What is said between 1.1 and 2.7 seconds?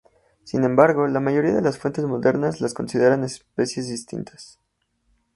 mayoría de las fuentes modernas